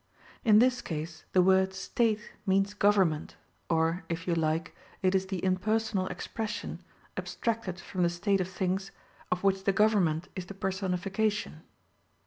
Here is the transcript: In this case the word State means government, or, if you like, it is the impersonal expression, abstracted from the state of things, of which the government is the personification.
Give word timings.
In 0.43 0.57
this 0.57 0.81
case 0.81 1.25
the 1.33 1.43
word 1.43 1.75
State 1.75 2.31
means 2.47 2.73
government, 2.73 3.35
or, 3.69 4.03
if 4.09 4.25
you 4.25 4.33
like, 4.33 4.75
it 5.03 5.13
is 5.13 5.27
the 5.27 5.45
impersonal 5.45 6.07
expression, 6.07 6.81
abstracted 7.17 7.79
from 7.79 8.01
the 8.01 8.09
state 8.09 8.41
of 8.41 8.49
things, 8.49 8.89
of 9.31 9.43
which 9.43 9.63
the 9.63 9.71
government 9.71 10.27
is 10.35 10.47
the 10.47 10.55
personification. 10.55 11.61